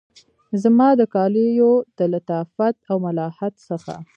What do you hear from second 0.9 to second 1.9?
د کالیو